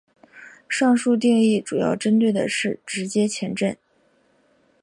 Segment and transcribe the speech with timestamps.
[0.67, 3.77] 上述定义主要针对的是直接前震。